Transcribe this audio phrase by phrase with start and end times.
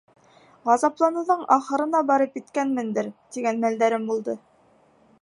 [0.69, 4.39] Ғазапланыуҙың ахырына барып еткәнмендер, тигән мәлдәрем булды.